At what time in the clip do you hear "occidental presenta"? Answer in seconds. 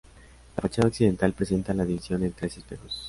0.87-1.75